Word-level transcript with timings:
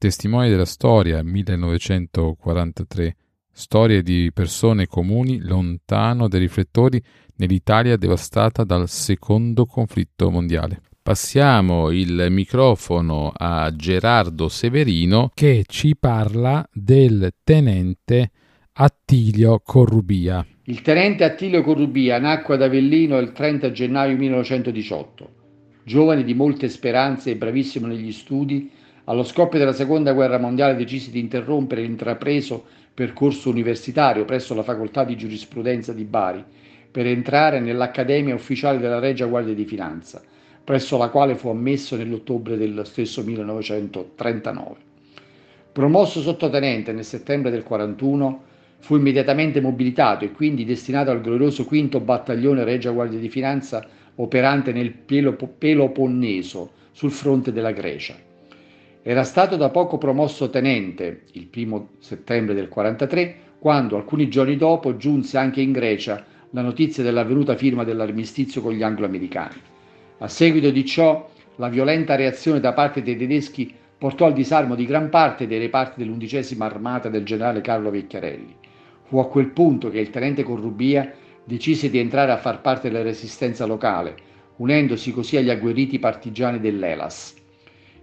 Testimoni 0.00 0.48
della 0.48 0.64
storia 0.64 1.22
1943. 1.22 3.16
Storie 3.52 4.02
di 4.02 4.30
persone 4.32 4.86
comuni 4.86 5.40
lontano 5.40 6.26
dai 6.26 6.40
riflettori 6.40 6.98
nell'Italia 7.36 7.98
devastata 7.98 8.64
dal 8.64 8.88
secondo 8.88 9.66
conflitto 9.66 10.30
mondiale. 10.30 10.80
Passiamo 11.02 11.90
il 11.90 12.28
microfono 12.30 13.30
a 13.36 13.70
Gerardo 13.76 14.48
Severino 14.48 15.32
che 15.34 15.64
ci 15.68 15.94
parla 15.98 16.66
del 16.72 17.32
tenente 17.44 18.30
Attilio 18.72 19.60
Corrubia. 19.62 20.42
Il 20.62 20.80
tenente 20.80 21.24
Attilio 21.24 21.62
Corrubia 21.62 22.18
nacque 22.18 22.54
ad 22.54 22.62
Avellino 22.62 23.18
il 23.18 23.32
30 23.32 23.70
gennaio 23.70 24.16
1918. 24.16 25.34
Giovane 25.84 26.24
di 26.24 26.32
molte 26.32 26.70
speranze 26.70 27.32
e 27.32 27.36
bravissimo 27.36 27.86
negli 27.86 28.12
studi, 28.12 28.78
allo 29.10 29.24
scoppio 29.24 29.58
della 29.58 29.72
seconda 29.72 30.12
guerra 30.12 30.38
mondiale 30.38 30.76
decise 30.76 31.10
di 31.10 31.18
interrompere 31.18 31.82
l'intrapreso 31.82 32.64
percorso 32.94 33.50
universitario 33.50 34.24
presso 34.24 34.54
la 34.54 34.62
facoltà 34.62 35.02
di 35.02 35.16
giurisprudenza 35.16 35.92
di 35.92 36.04
Bari 36.04 36.44
per 36.88 37.08
entrare 37.08 37.58
nell'Accademia 37.58 38.36
Ufficiale 38.36 38.78
della 38.78 39.00
Regia 39.00 39.26
Guardia 39.26 39.52
di 39.52 39.64
Finanza, 39.64 40.22
presso 40.62 40.96
la 40.96 41.08
quale 41.08 41.34
fu 41.34 41.48
ammesso 41.48 41.96
nell'ottobre 41.96 42.56
dello 42.56 42.84
stesso 42.84 43.24
1939. 43.24 44.74
Promosso 45.72 46.20
sottotenente 46.20 46.92
nel 46.92 47.04
settembre 47.04 47.50
del 47.50 47.64
41, 47.64 48.42
fu 48.78 48.94
immediatamente 48.94 49.60
mobilitato 49.60 50.24
e 50.24 50.30
quindi 50.30 50.64
destinato 50.64 51.10
al 51.10 51.20
glorioso 51.20 51.64
quinto 51.64 51.98
battaglione 51.98 52.62
Regia 52.62 52.92
Guardia 52.92 53.18
di 53.18 53.28
Finanza 53.28 53.84
operante 54.16 54.70
nel 54.70 54.92
Peloponneso 54.92 56.70
sul 56.92 57.10
fronte 57.10 57.52
della 57.52 57.72
Grecia. 57.72 58.28
Era 59.02 59.24
stato 59.24 59.56
da 59.56 59.70
poco 59.70 59.96
promosso 59.96 60.50
tenente, 60.50 61.22
il 61.32 61.46
primo 61.46 61.92
settembre 62.00 62.54
del 62.54 62.68
43, 62.68 63.36
quando 63.58 63.96
alcuni 63.96 64.28
giorni 64.28 64.56
dopo 64.58 64.98
giunse 64.98 65.38
anche 65.38 65.62
in 65.62 65.72
Grecia 65.72 66.22
la 66.50 66.60
notizia 66.60 67.02
dell'avvenuta 67.02 67.56
firma 67.56 67.82
dell'armistizio 67.82 68.60
con 68.60 68.74
gli 68.74 68.82
anglo-americani. 68.82 69.56
A 70.18 70.28
seguito 70.28 70.70
di 70.70 70.84
ciò, 70.84 71.30
la 71.56 71.70
violenta 71.70 72.14
reazione 72.14 72.60
da 72.60 72.74
parte 72.74 73.02
dei 73.02 73.16
tedeschi 73.16 73.72
portò 73.96 74.26
al 74.26 74.34
disarmo 74.34 74.74
di 74.74 74.84
gran 74.84 75.08
parte 75.08 75.46
dei 75.46 75.58
reparti 75.58 76.02
dell'undicesima 76.02 76.66
armata 76.66 77.08
del 77.08 77.24
generale 77.24 77.62
Carlo 77.62 77.88
Vecchiarelli. 77.88 78.54
Fu 79.04 79.18
a 79.18 79.28
quel 79.28 79.48
punto 79.48 79.88
che 79.88 79.98
il 79.98 80.10
tenente 80.10 80.42
Corrubia 80.42 81.10
decise 81.42 81.88
di 81.88 81.98
entrare 81.98 82.32
a 82.32 82.36
far 82.36 82.60
parte 82.60 82.90
della 82.90 83.02
resistenza 83.02 83.64
locale, 83.64 84.14
unendosi 84.56 85.10
così 85.10 85.38
agli 85.38 85.48
agguerriti 85.48 85.98
partigiani 85.98 86.60
dell'Elas. 86.60 87.39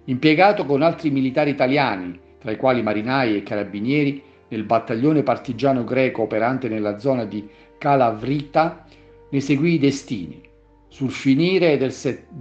Impiegato 0.09 0.65
con 0.65 0.83
altri 0.83 1.09
militari 1.11 1.49
italiani, 1.49 2.17
tra 2.39 2.51
i 2.51 2.55
quali 2.55 2.81
marinai 2.81 3.35
e 3.35 3.43
carabinieri, 3.43 4.23
nel 4.47 4.63
battaglione 4.63 5.21
partigiano 5.21 5.83
greco 5.83 6.21
operante 6.21 6.69
nella 6.69 6.97
zona 6.97 7.25
di 7.25 7.45
Calavrita, 7.77 8.85
ne 9.29 9.41
seguì 9.41 9.73
i 9.73 9.79
destini. 9.79 10.41
Sul 10.87 11.11
finire 11.11 11.75
del 11.75 11.93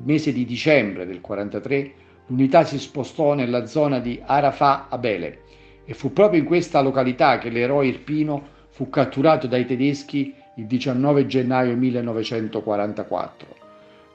mese 0.05 0.33
di 0.33 0.45
dicembre 0.45 1.07
del 1.07 1.21
43, 1.21 1.93
l'unità 2.27 2.63
si 2.63 2.79
spostò 2.79 3.35
nella 3.35 3.67
zona 3.67 3.99
di 3.99 4.21
Arafat 4.25 4.93
Abele 4.93 5.41
e 5.85 5.93
fu 5.95 6.13
proprio 6.13 6.39
in 6.39 6.47
questa 6.47 6.81
località 6.81 7.39
che 7.39 7.51
l'eroe 7.51 7.89
Irpino 7.89 8.47
fu 8.69 8.89
catturato 8.89 9.49
dai 9.49 9.67
tedeschi 9.67 10.33
il 10.55 10.67
19 10.67 11.27
gennaio 11.27 11.75
1944. 11.77 13.57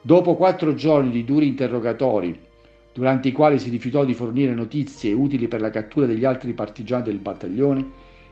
Dopo 0.02 0.36
quattro 0.36 0.74
giorni 0.74 1.12
di 1.12 1.26
duri 1.26 1.48
interrogatori 1.48 2.48
durante 2.94 3.30
i 3.30 3.32
quali 3.32 3.60
si 3.60 3.70
rifiutò 3.70 4.04
di 4.04 4.14
fornire 4.14 4.54
notizie 4.54 5.14
utili 5.14 5.48
per 5.48 5.62
la 5.62 5.70
cattura 5.70 6.06
degli 6.06 6.26
altri 6.26 6.54
partigiani 6.54 7.04
del 7.04 7.20
battaglione, 7.20 7.86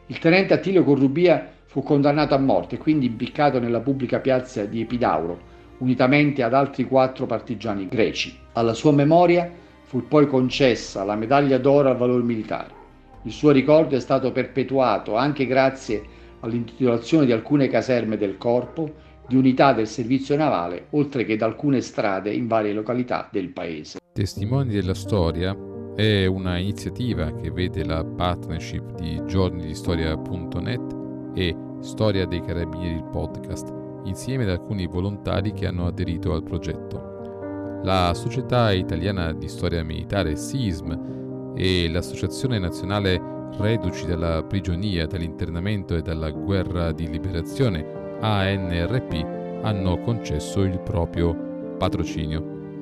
il 0.07 0.19
tenente 0.19 0.53
Attilio 0.53 0.83
Corrubia 0.83 1.51
fu 1.65 1.83
condannato 1.83 2.33
a 2.33 2.39
morte 2.39 2.75
e 2.75 2.77
quindi 2.79 3.05
impiccato 3.05 3.59
nella 3.59 3.79
pubblica 3.79 4.19
piazza 4.19 4.65
di 4.65 4.81
Epidauro, 4.81 5.39
unitamente 5.77 6.41
ad 6.43 6.53
altri 6.53 6.85
quattro 6.85 7.25
partigiani 7.25 7.87
greci. 7.87 8.35
Alla 8.53 8.73
sua 8.73 8.91
memoria 8.91 9.49
fu 9.83 10.07
poi 10.07 10.27
concessa 10.27 11.03
la 11.03 11.15
medaglia 11.15 11.57
d'oro 11.57 11.89
al 11.89 11.97
valore 11.97 12.23
militare. 12.23 12.77
Il 13.23 13.31
suo 13.31 13.51
ricordo 13.51 13.95
è 13.95 13.99
stato 13.99 14.31
perpetuato 14.31 15.15
anche 15.15 15.45
grazie 15.45 16.03
all'intitolazione 16.39 17.25
di 17.25 17.31
alcune 17.31 17.67
caserme 17.67 18.17
del 18.17 18.37
corpo, 18.37 18.91
di 19.27 19.35
unità 19.35 19.73
del 19.73 19.87
servizio 19.87 20.35
navale, 20.35 20.87
oltre 20.91 21.23
che 21.23 21.37
da 21.37 21.45
alcune 21.45 21.81
strade 21.81 22.33
in 22.33 22.47
varie 22.47 22.73
località 22.73 23.27
del 23.31 23.49
paese. 23.49 23.98
Testimoni 24.19 24.73
della 24.73 24.95
storia 24.95 25.57
è 25.95 26.25
una 26.25 26.57
iniziativa 26.57 27.33
che 27.35 27.51
vede 27.51 27.85
la 27.85 28.03
partnership 28.03 28.99
di 28.99 29.23
giornidistoria.net 29.25 30.95
e 31.35 31.55
Storia 31.79 32.25
dei 32.25 32.41
Carabinieri 32.41 32.95
il 32.95 33.07
podcast, 33.13 33.73
insieme 34.03 34.43
ad 34.43 34.49
alcuni 34.49 34.87
volontari 34.87 35.53
che 35.53 35.67
hanno 35.67 35.87
aderito 35.87 36.33
al 36.33 36.43
progetto. 36.43 37.79
La 37.83 38.11
Società 38.13 38.73
Italiana 38.73 39.31
di 39.31 39.47
Storia 39.47 39.85
Militare 39.85 40.35
SISM 40.35 41.53
e 41.55 41.89
l'Associazione 41.89 42.59
Nazionale 42.59 43.47
Reduci 43.57 44.05
dalla 44.05 44.43
Prigionia, 44.43 45.07
dall'Internamento 45.07 45.95
e 45.95 46.01
dalla 46.01 46.29
Guerra 46.29 46.91
di 46.91 47.07
Liberazione 47.07 48.17
ANRP 48.19 49.63
hanno 49.63 49.97
concesso 50.01 50.63
il 50.63 50.77
proprio 50.81 51.75
patrocinio. 51.77 52.58